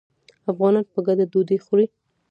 افغانان 0.51 0.85
په 0.93 0.99
ګډه 1.07 1.25
ډوډۍ 1.31 1.57
خوري. 1.65 1.85